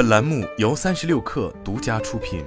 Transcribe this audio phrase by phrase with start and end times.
[0.00, 2.42] 本栏目由三十六氪独家出品。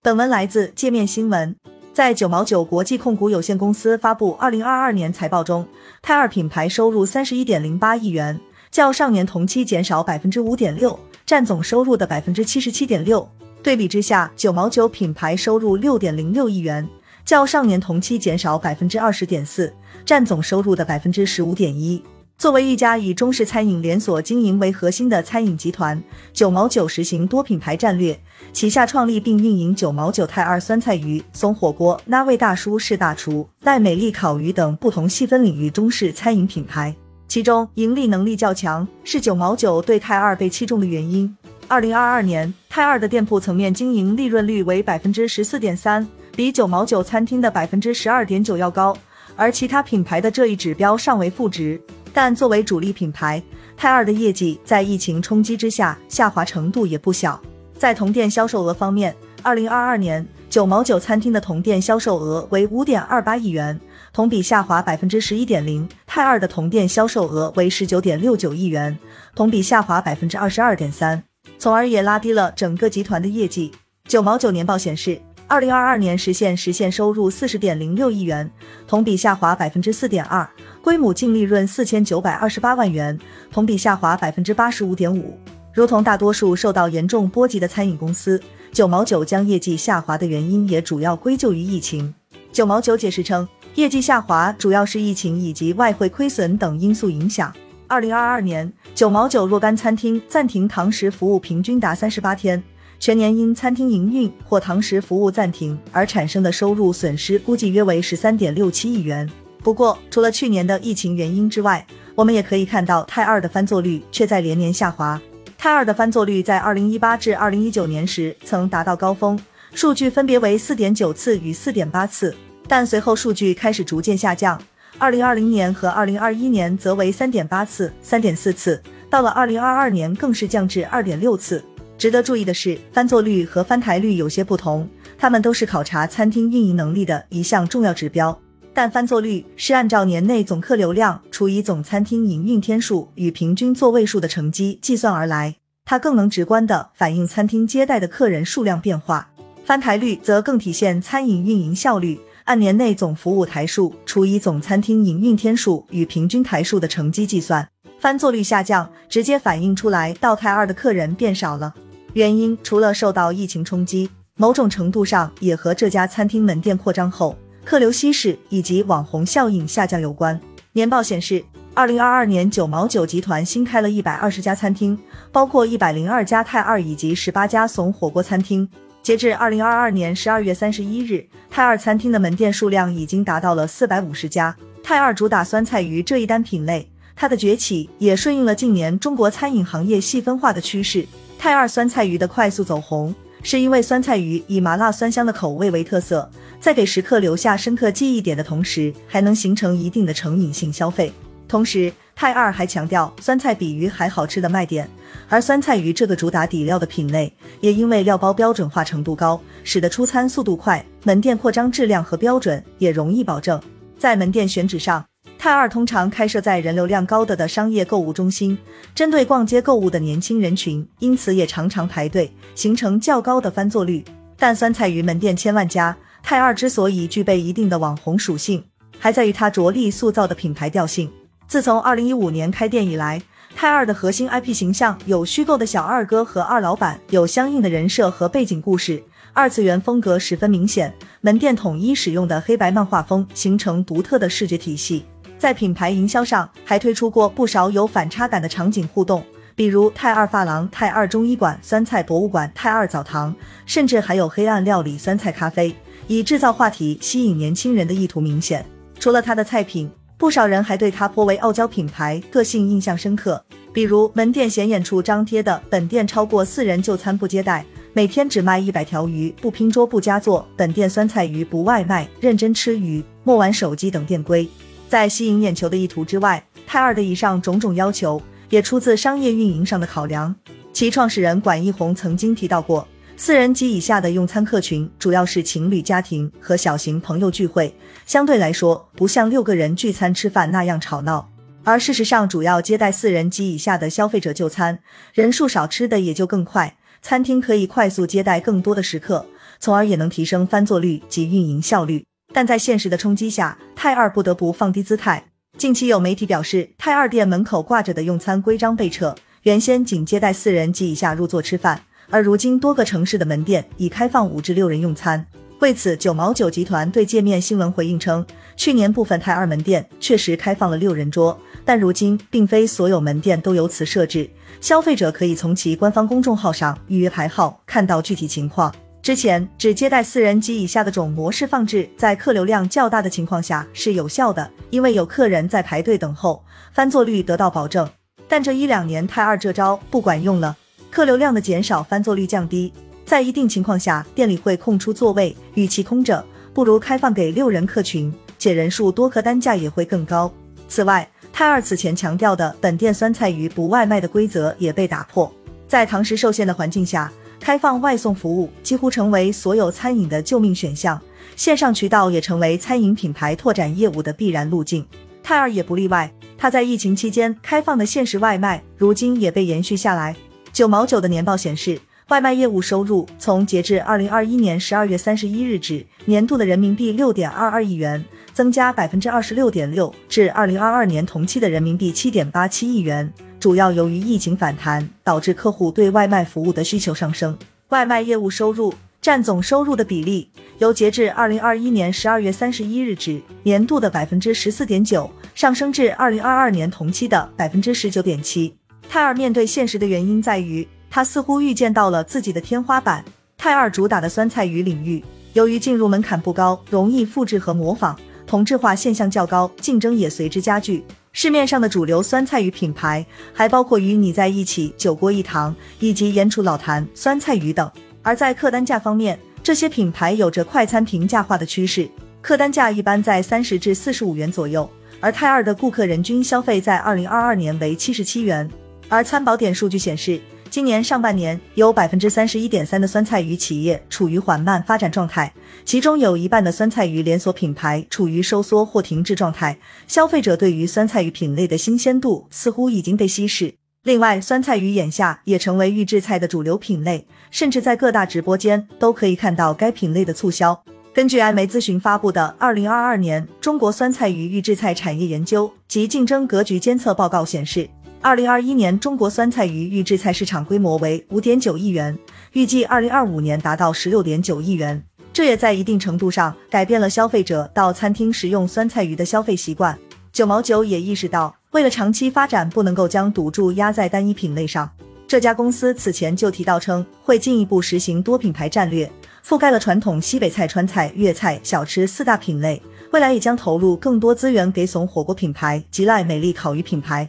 [0.00, 1.54] 本文来自界面新闻。
[1.92, 5.68] 在九毛九国际控股有限公司发布二零二二年财报中，
[6.00, 8.40] 泰二品牌收入三十一点零八亿元，
[8.70, 13.28] 较上年同期减少百分之五点六，占总收入的百分之七十七点六。
[13.62, 16.88] 对比之下，九毛九品牌收入六点零六亿元，
[17.26, 19.70] 较上年同期减少百分之二十点四，
[20.06, 22.02] 占总收入的百分之十五点一。
[22.42, 28.18] 作为一家以中式餐饮连锁经营为核心的餐饮集团，九毛九实行多品牌战略，
[28.52, 36.92] 旗下创立并运营九毛九泰二酸菜鱼、松火锅、那位大叔是大厨、戴美丽烤鱼等不同细分领域中式餐饮品牌，
[37.28, 41.32] 其中盈利能力较强是九毛九对泰二被器重的原因。
[41.68, 46.04] 二零二二年，泰二的店铺层面经营利润率为百分之十四点三，
[46.34, 48.96] 比九毛九餐厅的百分之十二点九要高，
[49.36, 51.80] 而其他品牌的这一指标尚为负值。
[52.12, 53.42] 但作为主力品牌，
[53.76, 57.40] 泰二的业绩在疫情冲击之下下滑程度也不小。
[57.76, 63.80] 在同店销售额方面，二零二二年九毛九餐厅的同店销售额为五点二八亿元，
[64.12, 68.96] 同比下滑百分之十一点零；泰二的同店销售额为十九点六九亿元，
[69.34, 71.24] 同比下滑百分之二十二点三。
[71.58, 73.72] 从而也拉低了整个集团的业绩。
[74.06, 78.50] 九毛九年报显示，二零二二年实现实现收入四十点零六亿元，
[78.86, 80.48] 同比下滑百分之四点二，
[80.82, 83.18] 归母净利润四千九百二十八万元，
[83.50, 85.38] 同比下滑百分之八十五点五。
[85.74, 88.40] 如同大多数受到严重波及的餐饮公司，
[88.72, 92.14] 九毛九将业绩下滑的原因也主要归咎于疫情。
[92.50, 97.52] 九毛九解释称，业绩下滑主要是疫情以及外汇亏损等因素影响。
[97.86, 102.62] 二零二二年，九毛九若干餐厅暂停堂食服务平均达三十八天，
[103.02, 109.28] 全年因餐厅营运或堂食服务暂停而产生的收入损失估计约为十三点六七亿元。
[109.58, 115.20] 不过，除了去年的疫情原因之外，我们也可以看到泰二的翻座率却在连年下滑。
[115.58, 119.36] 泰二的翻座率在二零一八至二零一九年时曾达到高峰，
[119.74, 122.32] 数据分别为四点九次与四点八次，
[122.68, 124.56] 但随后数据开始逐渐下降。
[124.96, 128.80] 二零二零年和二零二一年则为三点八次、三点四次，
[129.10, 131.64] 到了二零二二年更是降至二点六次。
[132.02, 138.36] 值得注意的是，翻座率和翻台率有些不同，它们都是考察餐厅运营能力的一项重要指标。
[138.74, 145.54] 但翻座率是按照年内总客流量除以总餐厅营运天数与平均座位数的乘积计算而来，
[145.84, 149.30] 它更能直观地反映餐厅接待的客人数量变化。
[149.64, 152.18] 翻台率则更体现餐饮运营效率。
[152.46, 157.68] 按年内总服务台数除以总餐厅营运天数与平均台数的乘积计算，
[158.00, 161.72] 翻座率下降，直接反映出来到泰二的客人变少了。
[162.14, 170.38] 原因除了受到疫情冲击，某种程度上也和这家餐厅门店扩张后客流稀释以及网红效应下降有关。
[170.72, 171.42] 年报显示，
[171.72, 174.98] 二零二二年九毛九集团新开了一百二十家餐厅，
[175.30, 178.68] 包括一百零二家泰二以及十八家怂火锅餐厅。
[179.02, 184.54] 截至二零二二年十二月三十一日，泰二餐厅的门店数量已经达到了四百五十家。
[184.82, 191.06] 泰二主打酸菜鱼这一单品类，它的崛起也顺应了近年中国餐饮行业细分化的趋势。
[191.42, 196.30] 泰二酸菜鱼的快速走红，是因为酸菜鱼以麻辣酸香的口味为特色，
[196.60, 201.12] 在给食客留下深刻记忆点的同时，还能形成一定的成瘾性消费。
[201.48, 204.88] 同时，泰二还强调酸菜比鱼还好吃的卖点，
[205.28, 213.60] 而酸菜鱼这个主打底料的品类，也因为料包标准化程度高，使得出餐速度快，门店扩张质量和标准也容易保证。
[213.98, 215.04] 在门店选址上，
[215.42, 218.56] 泰二通常开设在人流量高的的商业购物中心，
[218.94, 224.04] 针对逛街购物的年轻人群，因此也常常排队，形成较高的翻座率。
[224.36, 228.62] 但酸菜鱼门店千万家，泰二之所以具备一定的网红属性，
[229.00, 231.10] 还在于它着力塑造的品牌调性。
[231.48, 233.20] 自从二零一五年开店以来，
[233.56, 240.94] 泰二的核心 IP 形象有虚构的小二哥和二老板，有相应的人设和背景故事，二次元风格十分明显。
[241.20, 245.04] 门店统一使用的黑白漫画风，形成独特的视觉体系。
[245.42, 249.20] 在品牌营销上，还推出过不少有反差感的场景互动，
[249.56, 253.34] 比如泰二发廊、泰二中医馆、酸菜博物馆、泰二澡堂，
[253.66, 255.74] 甚至还有黑暗料理、酸菜咖啡，
[256.06, 258.64] 以制造话题吸引年轻人的意图明显。
[259.00, 259.90] 除了它的菜品。
[260.16, 274.48] 不少人还对它颇为傲娇品牌个性印象深刻，比如门店显眼处张贴的“本店超过四人就餐不接待，每天只卖一百条鱼，不拼桌不加座，本店酸菜鱼不外卖，认真吃鱼，莫玩手机”等店规。
[274.92, 280.36] 在吸引眼球的意图之外，泰二的以上种种要求也出自商业运营上的考量。
[280.70, 282.86] 其创始人管一红曾经提到过。
[283.16, 287.74] 四人及以下的用餐客群主要是情侣家庭和小型朋友聚会，
[288.04, 291.26] 相对来说不像六个人聚餐吃饭那样吵闹。
[291.64, 294.78] 而事实上，主要接待四人及以下的消费者就餐，
[295.14, 296.76] 人数少，吃的也就更快。
[297.00, 299.24] 餐厅可以快速接待更多的食客，
[299.58, 302.04] 从而也能提升翻座率及运营效率。
[302.32, 305.24] 但在现实的冲击下，泰二不得不放低姿态。
[305.58, 315.24] 近期有媒体表示，泰二店门口挂着的用餐规章被撤，原先仅接待四人及以下入座吃饭，而如今多个城市的门店已开放五至六人用餐。
[315.60, 318.26] 为此，九毛九集团对界面新闻回应称，
[318.56, 324.28] 去年部分泰二门店确实开放了六人桌，但如今并非所有门店都有此设置，
[324.60, 328.74] 消费者可以从其官方公众号上预约排号，看到具体情况。
[329.02, 337.88] 之前只接待四人及以下的种模式放置在客流量较大的情况下是有效的，因为有客人在排队等候，翻座率得到保证。
[338.28, 340.56] 但这一两年泰二这招不管用了，
[340.88, 342.72] 客流量的减少，翻座率降低，
[343.04, 350.32] 在一定情况下店里会空出座位，与其空着，不如开放给六人客群，且人数多，客单价也会更高。
[350.68, 355.30] 此外，泰二此前强调的本店酸菜鱼不外卖的规则也被打破，
[355.66, 357.12] 在堂食受限的环境下。
[357.42, 361.02] 开放外送服务几乎成为所有餐饮的救命选项，
[361.34, 364.86] 线上渠道也成为餐饮品牌拓展业务的必然路径。
[365.24, 366.08] 泰尔也不例外，
[366.38, 370.14] 他在疫情期间开放的限时外卖，如今也被延续下来。
[370.52, 371.80] 九毛九的年报显示，
[372.10, 383.12] 外卖业务收入从截至二零二一年十二月三十一日止，年度的人民币六点二二亿元，增加百分之二十六点六，至二零二二年同期的人民币七点八七亿元。
[383.42, 387.36] 主要由于疫情反弹，导致客户对外卖服务的需求上升。
[387.70, 398.54] 外卖业务收入占总收入的比例，由截至二零二一年十二月三十一日止年度的百分之十四点九，上升至二零二二年同期的百分之十九点七。
[398.88, 403.04] 泰二面对现实的原因在于，他似乎预见到了自己的天花板。
[403.36, 405.02] 泰二主打的酸菜鱼领域，
[405.32, 410.84] 由于进入门槛不高，容易复制和模仿，同质化现象较高，竞争也随之加剧。
[411.12, 413.04] 市面上的主流酸菜鱼品牌
[413.34, 417.70] 还包括与你在一起、酒锅一堂以及盐厨老坛酸菜鱼等。
[418.02, 421.88] 而在客单价方面，这些品牌有着快餐平价化的趋势，
[422.22, 424.68] 客单价一般在三十至四十五元左右。
[425.00, 428.48] 而泰二的顾客人均消费在二零二二年为七十七元。
[428.88, 430.20] 而参保点数据显示。
[430.52, 435.32] 今年上半年，有百分之三十一点三的酸菜鱼企业处于缓慢发展状态，
[435.64, 439.58] 其中有一半的酸菜鱼连锁品牌处于收缩或停滞状态。
[439.86, 443.54] 消费者对于酸菜鱼品类的新鲜度似乎已经被稀释。
[443.84, 450.62] 另外，酸菜鱼眼下也成为预制菜的主流品类，甚至在各大直播间都可以看到该品类的促销。
[450.92, 457.66] 根据艾媒咨询发布的《二零二二年中国酸菜鱼预制菜产业研究及竞争格局监测报告》显示。
[458.04, 461.96] 二零二一年，中国酸菜鱼预制菜市场规模为五点九亿元，
[462.32, 464.82] 预计二零二五年达到十六点九亿元。
[465.12, 469.78] 这也在一定程度上改变了消费者到餐厅食用酸菜鱼的消费习惯。
[470.12, 474.68] 九毛九也意识到，为了长期发展，不能够将赌注压在单一品类上。
[475.06, 478.90] 这家公司此前就提到称，会进一步实行多品牌战略，
[479.24, 482.60] 覆盖了传统西北菜、川菜、粤菜、小吃四大品类。
[482.90, 487.08] 未来也将投入更多资源给怂火锅品牌及赖美丽烤鱼品牌。